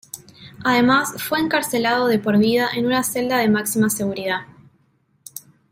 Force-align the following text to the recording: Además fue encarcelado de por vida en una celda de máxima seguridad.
Además 0.65 1.13
fue 1.21 1.39
encarcelado 1.39 2.07
de 2.07 2.17
por 2.17 2.39
vida 2.39 2.67
en 2.75 2.87
una 2.87 3.03
celda 3.03 3.37
de 3.37 3.49
máxima 3.49 3.87
seguridad. 3.87 4.47